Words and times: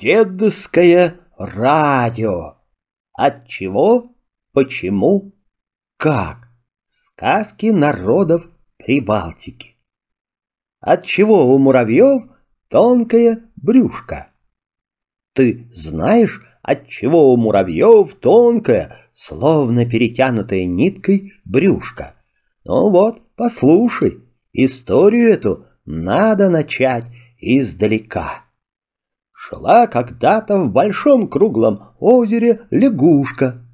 Дедовское 0.00 1.20
радио. 1.36 2.54
От 3.12 3.46
чего, 3.48 4.16
почему, 4.54 5.34
как? 5.98 6.48
Сказки 6.88 7.66
народов 7.66 8.48
Прибалтики. 8.78 9.76
От 10.80 11.04
чего 11.04 11.54
у 11.54 11.58
муравьев 11.58 12.22
тонкое 12.68 13.42
брюшко? 13.56 14.30
Ты 15.34 15.70
знаешь, 15.74 16.46
от 16.62 16.88
чего 16.88 17.34
у 17.34 17.36
муравьев 17.36 18.14
тонкое, 18.14 18.96
словно 19.12 19.84
перетянутая 19.84 20.64
ниткой, 20.64 21.34
брюшко? 21.44 22.14
Ну 22.64 22.88
вот, 22.88 23.20
послушай, 23.36 24.24
историю 24.54 25.28
эту 25.28 25.66
надо 25.84 26.48
начать 26.48 27.04
издалека. 27.38 28.49
Шла 29.42 29.86
когда-то 29.86 30.58
в 30.58 30.70
большом 30.70 31.26
круглом 31.26 31.94
озере 31.98 32.66
лягушка. 32.70 33.64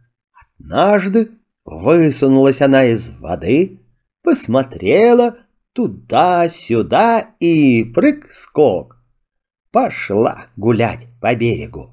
Однажды 0.61 1.33
высунулась 1.65 2.63
она 2.63 2.85
из 2.85 3.11
воды, 3.19 3.81
посмотрела 4.23 5.39
туда-сюда 5.73 7.31
и 7.41 7.83
прыг-скок. 7.83 8.97
Пошла 9.73 10.47
гулять 10.55 11.09
по 11.21 11.35
берегу. 11.35 11.93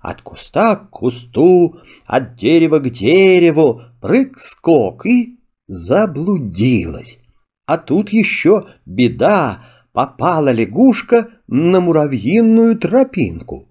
От 0.00 0.22
куста 0.22 0.76
к 0.76 0.88
кусту, 0.88 1.78
от 2.06 2.36
дерева 2.36 2.78
к 2.78 2.88
дереву, 2.88 3.82
прыг-скок 4.00 5.04
и 5.04 5.38
заблудилась. 5.66 7.18
А 7.66 7.76
тут 7.76 8.14
еще 8.14 8.68
беда, 8.86 9.62
попала 9.92 10.52
лягушка 10.52 11.28
на 11.46 11.80
муравьиную 11.80 12.76
тропинку. 12.76 13.68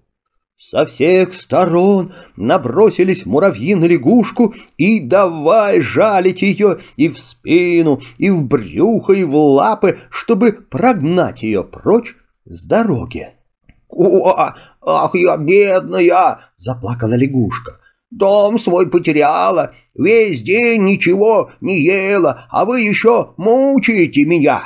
Со 0.56 0.84
всех 0.84 1.32
сторон 1.32 2.12
набросились 2.36 3.24
муравьи 3.24 3.74
на 3.74 3.86
лягушку 3.86 4.54
и 4.76 5.00
давай 5.00 5.80
жалить 5.80 6.42
ее 6.42 6.80
и 6.96 7.08
в 7.08 7.18
спину, 7.18 8.02
и 8.18 8.28
в 8.28 8.44
брюхо, 8.44 9.14
и 9.14 9.24
в 9.24 9.34
лапы, 9.34 10.00
чтобы 10.10 10.52
прогнать 10.52 11.42
ее 11.42 11.64
прочь 11.64 12.14
с 12.44 12.66
дороги. 12.66 13.30
«О, 13.88 14.52
ах, 14.82 15.14
я 15.14 15.36
бедная!»— 15.38 16.40
заплакала 16.56 17.14
лягушка. 17.14 17.80
«Дом 18.10 18.58
свой 18.58 18.90
потеряла, 18.90 19.72
весь 19.94 20.42
день 20.42 20.84
ничего 20.84 21.52
не 21.62 21.80
ела, 21.80 22.46
а 22.50 22.66
вы 22.66 22.82
еще 22.82 23.32
мучаете 23.38 24.24
меня!» 24.26 24.62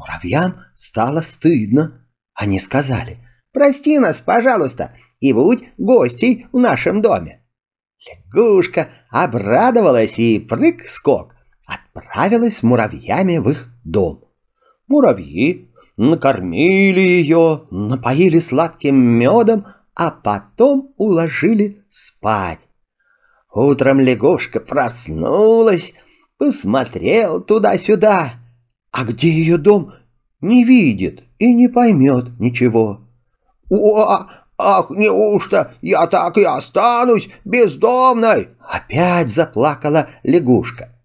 Муравьям 0.00 0.62
стало 0.74 1.20
стыдно. 1.20 2.06
Они 2.32 2.58
сказали, 2.58 3.18
«Прости 3.52 3.98
нас, 3.98 4.16
пожалуйста, 4.16 4.92
и 5.18 5.34
будь 5.34 5.62
гостей 5.76 6.46
в 6.52 6.58
нашем 6.58 7.02
доме». 7.02 7.44
Лягушка 8.06 8.88
обрадовалась 9.10 10.18
и 10.18 10.38
прыг-скок 10.38 11.34
отправилась 11.66 12.62
муравьями 12.62 13.36
в 13.36 13.50
их 13.50 13.68
дом. 13.84 14.24
Муравьи 14.88 15.70
накормили 15.98 17.00
ее, 17.00 17.66
напоили 17.70 18.38
сладким 18.38 18.96
медом, 18.96 19.66
а 19.94 20.10
потом 20.10 20.94
уложили 20.96 21.84
спать. 21.90 22.60
Утром 23.52 24.00
лягушка 24.00 24.60
проснулась, 24.60 25.92
посмотрел 26.38 27.42
туда-сюда 27.42 28.39
а 28.92 29.04
где 29.04 29.30
ее 29.30 29.56
дом, 29.56 29.92
не 30.40 30.64
видит 30.64 31.24
и 31.38 31.52
не 31.52 31.68
поймет 31.68 32.38
ничего. 32.38 33.00
«О, 33.68 34.26
ах, 34.58 34.90
неужто 34.90 35.74
я 35.80 36.06
так 36.06 36.36
и 36.38 36.44
останусь 36.44 37.28
бездомной?» 37.44 38.48
Опять 38.60 39.30
заплакала 39.30 40.08
лягушка. 40.22 40.96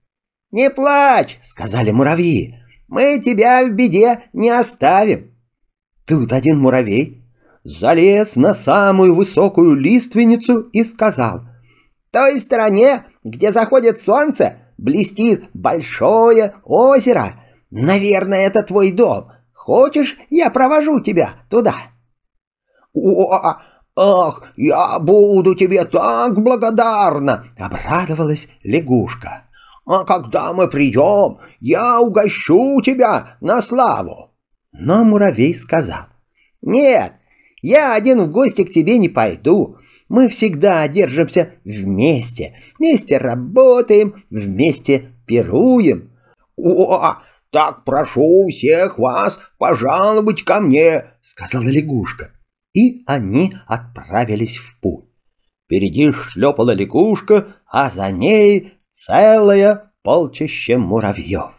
«Не 0.51 0.69
плачь»,— 0.69 1.40
сказали 1.45 1.91
муравьи,— 1.91 2.56
«мы 2.88 3.19
тебя 3.19 3.63
в 3.66 3.72
беде 3.72 4.24
не 4.34 4.50
оставим». 4.50 5.35
Тут 6.07 6.31
один 6.31 6.59
муравей 6.59 7.22
залез 7.63 8.35
на 8.35 8.53
самую 8.53 9.16
высокую 9.16 9.75
лиственницу 9.75 10.62
и 10.62 10.84
сказал, 10.84 11.41
«В 11.41 12.12
той 12.12 12.40
стороне, 12.40 13.06
где 13.24 13.51
заходит 13.51 14.00
солнце, 14.01 14.57
блестит 14.78 15.45
большое 15.53 16.56
озеро, 16.63 17.34
Наверное, 17.72 18.46
это 18.46 18.64
твой 18.64 18.92
дом. 18.92 19.31
Хочешь, 19.53 20.18
я 20.30 20.50
провожу 20.50 21.00
тебя 21.00 21.46
туда?» 21.50 21.76
«О, 22.94 23.58
ах, 23.96 24.44
я 24.56 25.00
буду 25.00 25.56
тебе 25.56 25.86
так 25.86 26.42
благодарна!»— 26.42 27.48
обрадовалась 27.58 28.48
лягушка. 28.64 29.44
«А 29.86 30.04
когда 30.04 30.54
мы 30.54 30.68
придем, 30.68 31.40
я 31.59 32.00
угощу 32.00 32.81
тебя 32.81 33.38
на 33.42 33.62
славу!» 33.62 34.31
Но 34.72 35.04
муравей 35.04 35.54
сказал. 35.54 36.08
«Нет, 36.62 37.14
я 37.62 37.94
один 37.94 38.24
в 38.24 38.31
гости 38.31 38.64
к 38.64 38.72
тебе 38.72 38.98
не 38.98 39.09
пойду. 39.09 39.78
Мы 40.09 40.30
всегда 40.30 40.88
держимся 40.88 41.52
вместе, 41.64 42.56
вместе 42.78 43.18
работаем, 43.18 44.24
вместе 44.30 45.12
пируем». 45.28 46.12
«О, 46.58 47.18
так 47.56 47.86
прошу 47.86 48.50
всех 48.50 49.00
вас 49.00 49.40
пожаловать 49.58 50.44
ко 50.44 50.60
мне, 50.60 51.06
сказала 51.22 51.64
лягушка. 51.64 52.32
И 52.74 53.02
они 53.08 53.56
отправились 53.66 54.58
в 54.58 54.78
путь. 54.82 55.06
Впереди 55.64 56.12
шлепала 56.12 56.72
лягушка, 56.72 57.56
а 57.66 57.90
за 57.90 58.12
ней 58.12 58.74
целое 58.94 59.94
полчище 60.04 60.78
муравьев. 60.78 61.54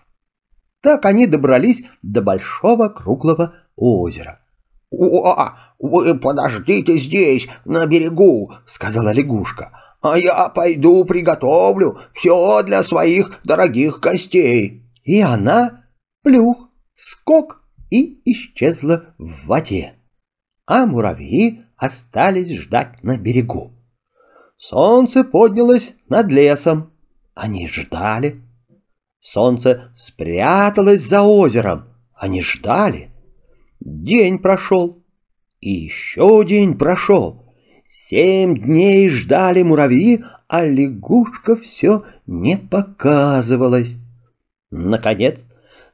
Так 0.83 1.07
они 1.07 1.27
добрались 1.27 1.83
до 2.03 2.21
большого 2.21 2.91
круглого 2.91 3.55
озера.— 3.75 4.41
О, 4.91 5.55
вы 5.79 6.15
подождите 6.19 6.99
здесь, 6.99 7.49
на 7.65 7.87
берегу,— 7.87 8.53
сказала 8.67 9.15
лягушка,— 9.15 9.73
а 10.03 10.19
я 10.19 10.51
пойду 10.51 11.07
приготовлю 11.07 12.01
все 12.13 12.63
для 12.65 12.83
своих 12.83 13.41
дорогих 13.45 14.01
гостей. 14.01 14.83
И 15.05 15.23
она 15.23 15.86
плюх, 16.27 16.69
скок 16.95 17.63
и 17.89 18.21
исчезла 18.25 19.15
в 19.17 19.47
воде. 19.47 19.95
А 20.67 20.85
муравьи 20.85 21.63
остались 21.77 22.51
ждать 22.51 23.01
на 23.05 23.17
берегу. 23.17 23.73
Солнце 24.57 25.23
поднялось 25.23 25.93
над 26.09 26.33
лесом. 26.33 26.91
Они 27.37 27.69
ждали. 27.69 28.43
Солнце 29.21 29.93
спряталось 29.95 31.03
за 31.03 31.23
озером. 31.23 31.95
Они 32.13 32.43
ждали. 32.43 33.13
День 33.79 34.41
прошел. 34.41 35.05
И 35.61 35.71
еще 35.71 36.45
день 36.45 36.77
прошел. 36.77 37.55
Семь 37.87 38.59
дней 38.59 39.09
ждали 39.11 39.63
муравьи, 39.63 40.25
а 40.49 40.65
лягушка 40.65 41.55
все 41.55 42.03
не 42.27 42.57
показывалась. 42.57 43.95
Наконец, 44.73 45.45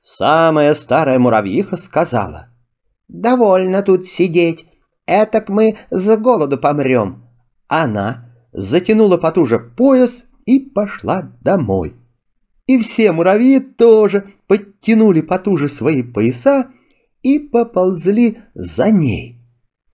самая 0.03 0.75
старая 0.75 1.19
муравьиха 1.19 1.79
сказала. 1.79 2.49
«Довольно 3.09 3.83
тут 3.83 4.05
сидеть, 4.05 4.67
этак 5.07 5.49
мы 5.49 5.79
с 5.91 6.17
голоду 6.19 6.59
помрем». 6.59 7.25
Она 7.69 8.35
затянула 8.53 9.17
потуже 9.17 9.59
пояс 9.59 10.25
и 10.45 10.61
пошла 10.61 11.33
домой. 11.41 11.97
И 12.67 12.79
все 12.79 13.13
муравьи 13.13 13.61
тоже 13.61 14.35
подтянули 14.47 15.21
потуже 15.21 15.69
свои 15.69 16.03
пояса 16.03 16.71
и 17.23 17.39
поползли 17.39 18.39
за 18.55 18.91
ней. 18.91 19.41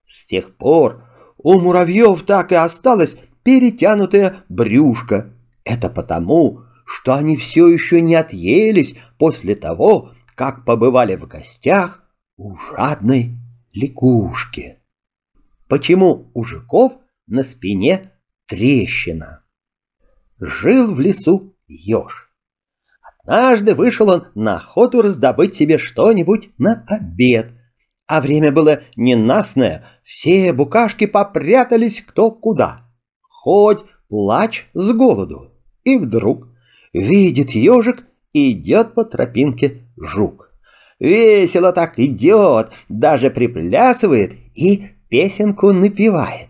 С 0.06 0.26
тех 0.26 0.56
пор 0.56 1.04
у 1.36 1.60
муравьев 1.60 2.24
так 2.24 2.52
и 2.52 2.56
осталось 2.56 3.16
перетянутое 3.42 4.44
брюшко. 4.48 5.32
Это 5.64 5.88
потому, 5.90 6.64
что 6.88 7.14
они 7.14 7.36
все 7.36 7.68
еще 7.68 8.00
не 8.00 8.14
отъелись 8.14 8.96
после 9.18 9.54
того, 9.54 10.12
как 10.34 10.64
побывали 10.64 11.16
в 11.16 11.26
гостях 11.28 12.02
у 12.38 12.56
жадной 12.56 13.36
лягушки. 13.74 14.78
Почему 15.68 16.30
у 16.32 16.44
жуков 16.44 16.94
на 17.26 17.44
спине 17.44 18.12
трещина? 18.46 19.44
Жил 20.40 20.94
в 20.94 20.98
лесу 20.98 21.54
еж. 21.66 22.32
Однажды 23.22 23.74
вышел 23.74 24.08
он 24.08 24.28
на 24.34 24.56
охоту 24.56 25.02
раздобыть 25.02 25.56
себе 25.56 25.76
что-нибудь 25.76 26.50
на 26.56 26.86
обед. 26.88 27.52
А 28.06 28.22
время 28.22 28.50
было 28.50 28.80
ненастное, 28.96 29.84
все 30.04 30.54
букашки 30.54 31.06
попрятались 31.06 32.00
кто 32.00 32.30
куда. 32.30 32.88
Хоть 33.20 33.84
плачь 34.08 34.70
с 34.72 34.90
голоду. 34.94 35.52
И 35.84 35.98
вдруг 35.98 36.47
Видит 36.92 37.50
ежик, 37.50 38.04
идет 38.32 38.94
по 38.94 39.04
тропинке 39.04 39.82
жук. 39.96 40.50
Весело 40.98 41.72
так 41.72 41.98
идет, 41.98 42.70
даже 42.88 43.30
приплясывает 43.30 44.32
и 44.54 44.84
песенку 45.08 45.72
напевает. 45.72 46.48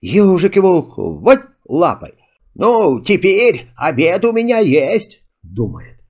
Ежик 0.00 0.56
его 0.56 0.82
вот 0.82 1.40
лапой. 1.66 2.14
«Ну, 2.54 3.00
теперь 3.00 3.68
обед 3.76 4.24
у 4.24 4.32
меня 4.32 4.58
есть»,— 4.58 5.22
думает. 5.42 6.00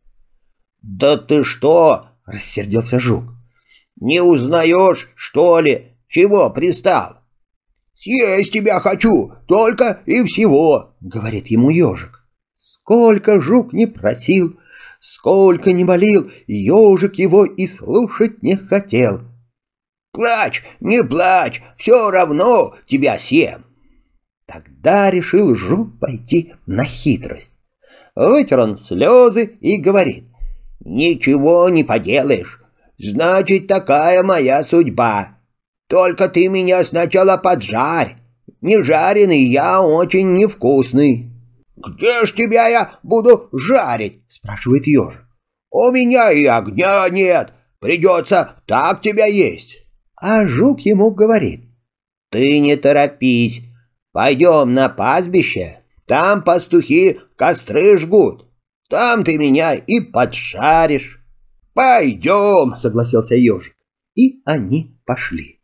«Да 0.80 1.18
ты 1.18 1.44
что?»— 1.44 2.06
рассердился 2.24 2.98
жук. 2.98 3.24
«Не 4.00 4.22
узнаешь, 4.22 5.10
что 5.14 5.60
ли, 5.60 5.96
чего 6.06 6.48
пристал?» 6.48 7.18
«Съесть 7.94 8.52
тебя 8.52 8.80
хочу, 8.80 9.32
только 9.46 10.00
и 10.06 10.22
всего»,— 10.22 10.94
говорит 11.00 11.48
ему 11.48 11.68
ежик. 11.68 12.17
Сколько 12.88 13.38
жук 13.38 13.74
не 13.74 13.84
просил, 13.84 14.58
сколько 14.98 15.72
не 15.72 15.84
молил, 15.84 16.30
ежик 16.46 17.16
его 17.16 17.44
и 17.44 17.66
слушать 17.66 18.42
не 18.42 18.56
хотел. 18.56 19.20
«Плачь, 20.10 20.64
не 20.80 21.04
плачь, 21.04 21.62
все 21.76 22.10
равно 22.10 22.76
тебя 22.86 23.18
съем». 23.18 23.66
Тогда 24.46 25.10
решил 25.10 25.54
жук 25.54 26.00
пойти 26.00 26.54
на 26.64 26.84
хитрость. 26.84 27.52
Вытер 28.16 28.60
он 28.60 28.78
слезы 28.78 29.58
и 29.60 29.76
говорит, 29.76 30.24
«Ничего 30.80 31.68
не 31.68 31.84
поделаешь, 31.84 32.62
значит, 32.96 33.66
такая 33.66 34.22
моя 34.22 34.64
судьба». 34.64 35.36
Только 35.88 36.30
ты 36.30 36.48
меня 36.48 36.82
сначала 36.84 37.36
поджарь. 37.36 38.16
Не 38.62 38.82
жареный 38.82 39.42
я 39.42 39.82
очень 39.82 40.36
невкусный. 40.36 41.34
Где 41.86 42.26
ж 42.26 42.32
тебя 42.32 42.68
я 42.68 42.98
буду 43.02 43.48
жарить? 43.52 44.22
спрашивает 44.28 44.86
ежик. 44.86 45.24
У 45.70 45.90
меня 45.92 46.32
и 46.32 46.44
огня 46.44 47.08
нет. 47.08 47.52
Придется 47.78 48.62
так 48.66 49.00
тебя 49.00 49.26
есть. 49.26 49.78
А 50.16 50.46
жук 50.46 50.80
ему 50.80 51.10
говорит. 51.12 51.64
Ты 52.30 52.58
не 52.58 52.76
торопись. 52.76 53.62
Пойдем 54.12 54.74
на 54.74 54.88
пастбище. 54.88 55.84
Там 56.06 56.42
пастухи 56.42 57.20
костры 57.36 57.96
жгут. 57.98 58.46
Там 58.88 59.22
ты 59.22 59.38
меня 59.38 59.74
и 59.74 60.00
поджаришь. 60.00 61.20
Пойдем, 61.74 62.74
согласился 62.74 63.36
ежик. 63.36 63.76
И 64.16 64.42
они 64.44 64.98
пошли. 65.04 65.60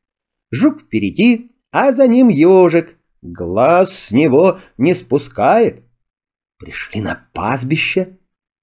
Жук 0.53 0.83
впереди, 0.83 1.51
а 1.73 1.93
за 1.93 2.07
ним 2.07 2.29
ежик. 2.29 2.97
Глаз 3.23 3.93
с 3.95 4.11
него 4.13 4.59
не 4.77 4.95
спускает. 4.95 5.84
Пришли 6.65 7.03
на 7.03 7.29
пастбище, 7.35 8.17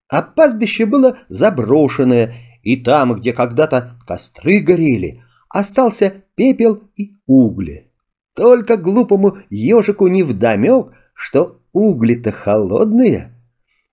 а 0.10 0.24
пастбище 0.24 0.88
было 0.88 1.20
заброшенное, 1.30 2.34
и 2.64 2.76
там, 2.76 3.14
где 3.14 3.32
когда-то 3.32 3.96
костры 4.08 4.58
горели, 4.58 5.24
остался 5.50 6.24
пепел 6.34 6.82
и 6.96 7.20
угли. 7.28 7.92
Только 8.36 8.78
глупому 8.78 9.38
ежику 9.52 10.08
невдомек, 10.08 10.94
что 11.14 11.62
угли-то 11.74 12.32
холодные. 12.32 13.36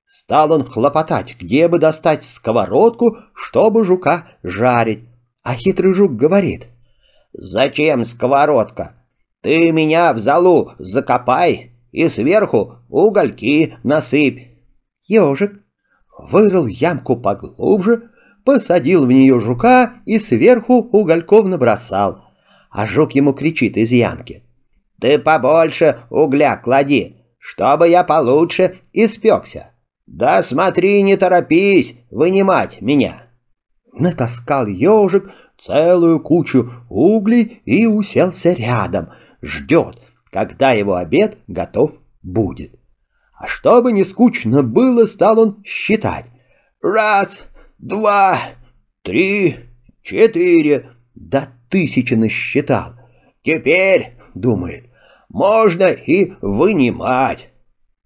Стал 0.06 0.52
он 0.52 0.64
хлопотать, 0.64 1.36
где 1.38 1.68
бы 1.68 1.78
достать 1.78 2.24
сковородку, 2.24 3.18
чтобы 3.34 3.84
жука 3.84 4.38
жарить. 4.42 5.04
А 5.42 5.52
хитрый 5.52 5.92
жук 5.92 6.16
говорит— 6.16 6.68
«Зачем 7.34 8.06
сковородка? 8.06 8.94
Ты 9.42 9.70
меня 9.70 10.14
в 10.14 10.18
залу 10.18 10.72
закопай 10.78 11.77
и 11.92 12.08
сверху 12.08 12.76
угольки 12.88 13.76
насыпь». 13.82 14.48
Ежик 15.06 15.62
вырыл 16.18 16.66
ямку 16.66 17.16
поглубже, 17.16 18.10
посадил 18.44 19.06
в 19.06 19.12
нее 19.12 19.40
жука 19.40 19.94
и 20.04 20.18
сверху 20.18 20.74
угольков 20.74 21.46
набросал. 21.46 22.24
А 22.70 22.86
жук 22.86 23.12
ему 23.12 23.32
кричит 23.32 23.76
из 23.76 23.90
ямки. 23.90 24.42
«Ты 25.00 25.18
побольше 25.18 26.00
угля 26.10 26.56
клади, 26.56 27.16
чтобы 27.38 27.88
я 27.88 28.04
получше 28.04 28.78
испекся. 28.92 29.70
Да 30.06 30.42
смотри, 30.42 31.02
не 31.02 31.16
торопись 31.16 31.94
вынимать 32.10 32.80
меня». 32.80 33.22
Натаскал 33.92 34.66
ежик 34.66 35.30
целую 35.60 36.20
кучу 36.20 36.72
углей 36.88 37.62
и 37.64 37.86
уселся 37.86 38.52
рядом, 38.52 39.10
ждет, 39.42 40.00
когда 40.30 40.72
его 40.72 40.96
обед 40.96 41.38
готов 41.46 41.92
будет. 42.22 42.78
А 43.34 43.46
чтобы 43.46 43.92
не 43.92 44.04
скучно 44.04 44.62
было, 44.62 45.06
стал 45.06 45.38
он 45.38 45.62
считать. 45.64 46.26
Раз, 46.82 47.46
два, 47.78 48.38
три, 49.02 49.56
четыре, 50.02 50.90
до 51.14 51.48
тысячи 51.68 52.14
насчитал. 52.14 52.94
Теперь, 53.42 54.16
думает, 54.34 54.90
можно 55.28 55.84
и 55.84 56.32
вынимать. 56.40 57.50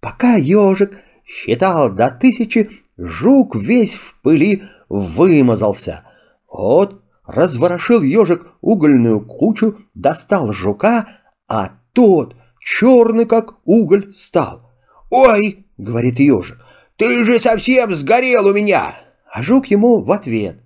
Пока 0.01 0.35
ежик 0.35 0.99
считал 1.25 1.91
до 1.91 2.11
тысячи, 2.11 2.83
жук 2.99 3.57
весь 3.57 3.95
в 3.95 4.21
пыли 4.21 4.63
вымазался. 4.89 6.05
Вот 6.49 7.03
разворошил 7.27 8.03
ежик 8.03 8.47
угольную 8.61 9.21
кучу, 9.21 9.79
достал 9.95 10.53
жука, 10.53 11.21
а 11.49 11.79
тот 11.93 12.37
черный 12.61 13.27
как 13.27 13.55
уголь 13.65 14.13
стал. 14.15 14.71
«Ой!»— 15.11 15.67
говорит 15.79 16.19
ежик, 16.19 16.59
«ты 16.97 17.25
же 17.25 17.39
совсем 17.39 17.93
сгорел 17.93 18.47
у 18.47 18.53
меня!» 18.53 18.95
А 19.31 19.43
жук 19.43 19.67
ему 19.67 20.03
в 20.03 20.13
ответ. 20.13 20.59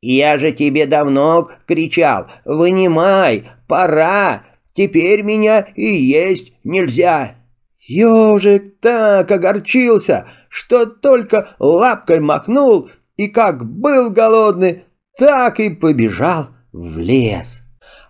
«Я 0.00 0.38
же 0.38 0.52
тебе 0.52 0.86
давно 0.86 1.50
кричал, 1.66 2.28
вынимай, 2.46 3.44
пора, 3.68 4.44
теперь 4.72 5.22
меня 5.22 5.66
и 5.74 5.84
есть 5.84 6.52
нельзя!» 6.64 7.36
Ежик 7.78 8.80
так 8.80 9.30
огорчился, 9.30 10.28
что 10.48 10.86
только 10.86 11.56
лапкой 11.58 12.20
махнул 12.20 12.88
и 13.16 13.28
как 13.28 13.64
был 13.64 14.10
голодный, 14.10 14.84
так 15.18 15.60
и 15.60 15.70
побежал 15.70 16.48
в 16.72 16.98
лес. 16.98 17.60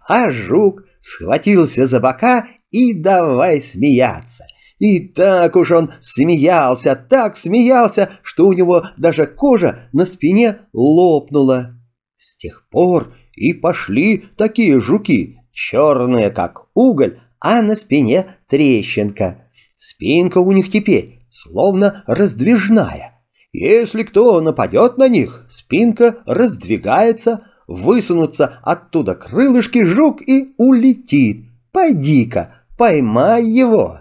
А 0.07 0.31
жук 0.31 0.85
схватился 1.01 1.87
за 1.87 2.01
бока 2.01 2.49
и 2.71 2.95
давай 2.95 3.63
смеяться. 3.63 4.45
И 4.79 5.09
так 5.09 5.57
уж 5.57 5.71
он 5.73 5.93
смеялся, 6.01 6.97
так 6.97 7.37
смеялся, 7.37 8.11
что 8.23 8.47
у 8.47 8.53
него 8.53 8.85
даже 8.97 9.27
кожа 9.27 9.91
на 9.93 10.07
спине 10.07 10.61
лопнула. 10.73 11.73
С 12.17 12.37
тех 12.37 12.67
пор 12.71 13.15
и 13.35 13.53
пошли 13.53 14.25
такие 14.37 14.81
жуки, 14.81 15.39
черные 15.53 16.31
как 16.31 16.67
уголь, 16.75 17.21
а 17.41 17.63
на 17.63 17.77
спине 17.77 18.37
трещинка. 18.49 19.51
Спинка 19.77 20.39
у 20.39 20.53
них 20.53 20.71
теперь 20.71 21.21
словно 21.31 22.03
раздвижная. 22.07 23.23
Если 23.53 24.03
кто 24.03 24.41
нападет 24.41 24.97
на 24.97 25.09
них, 25.09 25.47
спинка 25.51 26.23
раздвигается, 26.25 27.50
высунутся 27.71 28.59
оттуда 28.63 29.15
крылышки 29.15 29.85
жук 29.85 30.21
и 30.29 30.55
улетит. 30.59 31.47
Пойди-ка, 31.73 32.65
поймай 32.77 33.47
его. 33.47 34.01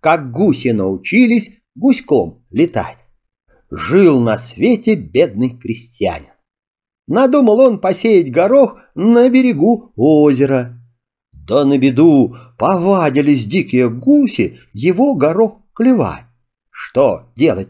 Как 0.00 0.30
гуси 0.30 0.68
научились 0.68 1.50
гуськом 1.74 2.44
летать. 2.50 2.98
Жил 3.70 4.20
на 4.20 4.36
свете 4.36 4.94
бедный 4.94 5.58
крестьянин. 5.58 6.34
Надумал 7.06 7.60
он 7.60 7.80
посеять 7.80 8.30
горох 8.30 8.78
на 8.94 9.28
берегу 9.30 9.92
озера. 9.96 10.78
Да 11.32 11.64
на 11.64 11.78
беду 11.78 12.36
повадились 12.58 13.46
дикие 13.46 13.88
гуси 13.88 14.60
его 14.74 15.14
горох 15.14 15.62
клевать. 15.74 16.24
Что 16.70 17.32
делать 17.34 17.68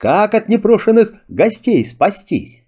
как 0.00 0.32
от 0.32 0.48
непрошенных 0.48 1.12
гостей 1.28 1.84
спастись? 1.84 2.59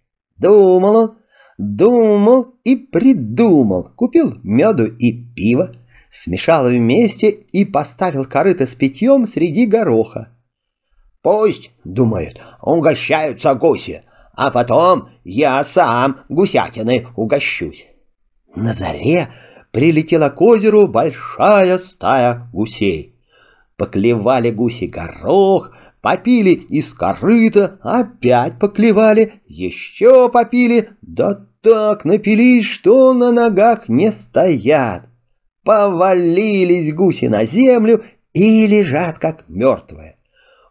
Думал 0.42 0.96
он, 0.96 1.18
думал 1.56 2.54
и 2.64 2.74
придумал. 2.74 3.92
Купил 3.94 4.38
меду 4.42 4.86
и 4.86 5.12
пиво, 5.12 5.72
смешал 6.10 6.68
вместе 6.68 7.30
и 7.30 7.64
поставил 7.64 8.24
корыто 8.24 8.66
с 8.66 8.74
питьем 8.74 9.28
среди 9.28 9.66
гороха. 9.66 10.36
«Пусть,— 11.22 11.70
думает,— 11.84 12.40
угощаются 12.62 13.54
гуси, 13.54 14.02
а 14.34 14.50
потом 14.50 15.10
я 15.22 15.62
сам 15.62 16.22
гусятины 16.28 17.06
угощусь». 17.14 17.86
На 18.56 18.72
заре 18.72 19.28
прилетела 19.70 20.28
к 20.30 20.40
озеру 20.40 20.88
большая 20.88 21.78
стая 21.78 22.50
гусей. 22.52 23.16
Поклевали 23.76 24.50
гуси 24.50 24.86
горох, 24.86 25.70
попили 26.02 26.50
из 26.50 26.92
корыта, 26.92 27.78
опять 27.80 28.58
поклевали, 28.58 29.40
еще 29.46 30.28
попили, 30.28 30.90
да 31.00 31.46
так 31.62 32.04
напились, 32.04 32.66
что 32.66 33.14
на 33.14 33.32
ногах 33.32 33.88
не 33.88 34.10
стоят. 34.12 35.04
Повалились 35.64 36.92
гуси 36.92 37.26
на 37.26 37.46
землю 37.46 38.04
и 38.32 38.66
лежат, 38.66 39.18
как 39.18 39.48
мертвые. 39.48 40.16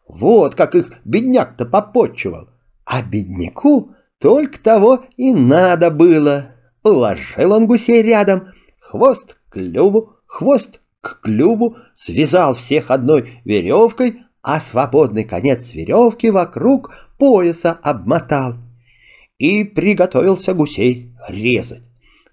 Вот 0.08 0.56
как 0.56 0.76
их 0.76 0.92
бедняк-то 1.06 1.66
попотчевал. 1.66 2.50
А 2.86 3.02
бедняку 3.02 3.92
только 4.20 4.60
того 4.62 5.06
и 5.16 5.34
надо 5.34 5.90
было. 5.90 6.56
Уложил 6.84 7.54
он 7.54 7.68
гусей 7.68 8.02
рядом, 8.02 8.50
хвост 8.80 9.38
к 9.50 9.54
клюву, 9.54 10.18
хвост 10.26 10.82
к 11.00 11.22
клюву, 11.22 11.78
связал 11.96 12.54
всех 12.54 12.92
одной 12.92 13.42
веревкой, 13.46 14.24
а 14.44 14.60
свободный 14.60 15.24
конец 15.24 15.74
веревки 15.74 16.30
вокруг 16.30 16.92
пояса 17.18 17.78
обмотал. 17.82 18.56
И 19.38 19.64
приготовился 19.64 20.54
гусей 20.54 21.14
резать. 21.28 21.84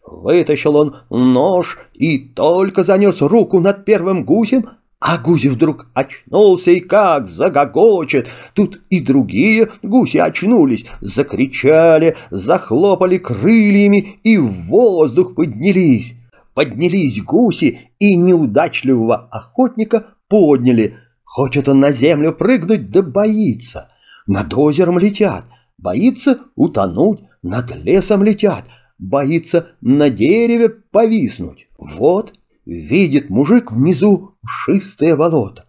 Вытащил 0.05 0.77
он 0.77 0.97
нож 1.11 1.79
и 1.95 2.19
только 2.19 2.83
занес 2.83 3.21
руку 3.21 3.61
над 3.61 3.85
первым 3.85 4.25
гусем, 4.25 4.71
а 5.01 5.19
гусь 5.19 5.45
вдруг 5.45 5.87
очнулся 5.95 6.71
и 6.71 6.81
как 6.81 7.29
загогочет. 7.29 8.29
Тут 8.55 8.81
и 8.91 9.01
другие 9.01 9.69
гуси 9.83 10.17
очнулись, 10.17 10.87
закричали, 11.01 12.17
захлопали 12.31 13.19
крыльями 13.19 14.19
и 14.23 14.39
в 14.39 14.67
воздух 14.67 15.35
поднялись. 15.35 16.15
Поднялись 16.55 17.23
гуси 17.23 17.91
и 17.99 18.17
неудачливого 18.17 19.29
охотника 19.31 20.07
подняли. 20.29 20.97
Хочет 21.29 21.69
он 21.69 21.79
на 21.81 21.93
землю 21.93 22.33
прыгнуть, 22.33 22.91
да 22.91 23.03
боится. 23.03 23.91
Над 24.27 24.53
озером 24.55 24.99
летят, 24.99 25.45
боится 25.77 26.41
утонуть, 26.57 27.21
над 27.43 27.77
лесом 27.85 28.23
летят, 28.25 28.65
боится 28.99 29.73
на 29.83 30.09
дереве 30.09 30.71
повиснуть. 30.71 31.69
Вот 31.77 32.33
видит 32.65 33.29
мужик 33.29 33.71
внизу 33.71 34.37
шистое 34.45 35.17
болото. 35.17 35.67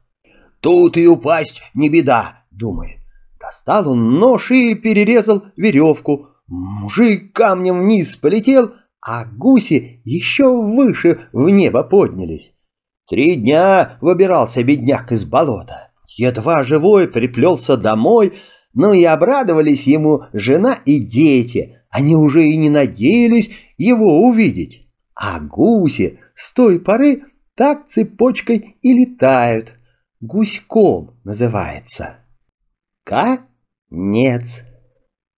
Тут 0.62 0.96
и 0.96 1.06
упасть 1.08 1.62
не 1.74 1.90
беда, 1.90 2.46
думает. 2.52 3.00
Достал 3.38 3.92
он 3.92 4.18
нож 4.18 4.52
и 4.52 4.76
перерезал 4.76 5.44
веревку. 5.58 6.28
Мужик 6.48 7.34
камнем 7.34 7.82
вниз 7.82 8.16
полетел, 8.16 8.72
а 9.02 9.26
гуси 9.26 10.02
еще 10.06 10.46
выше 10.50 11.28
в 11.34 11.50
небо 11.50 11.84
поднялись. 11.84 12.54
Три 13.10 13.36
дня 13.36 13.98
выбирался 14.02 14.64
бедняк 14.64 15.12
из 15.12 15.26
болота. 15.26 15.90
Едва 16.16 16.64
живой 16.64 17.08
приплелся 17.08 17.76
домой, 17.76 18.34
но 18.74 18.94
и 18.94 19.04
обрадовались 19.04 19.88
ему 19.88 20.26
жена 20.32 20.76
и 20.86 21.00
дети. 21.00 21.82
Они 21.90 22.16
уже 22.16 22.46
и 22.46 22.56
не 22.56 22.70
надеялись 22.70 23.50
его 23.78 24.28
увидеть. 24.28 24.88
А 25.16 25.40
гуси 25.40 26.20
с 26.36 26.54
той 26.54 26.80
поры 26.80 27.24
так 27.56 27.88
цепочкой 27.88 28.78
и 28.84 28.94
летают. 28.94 29.74
Гуськом 30.22 31.20
называется. 31.24 32.26
Конец. 33.04 34.62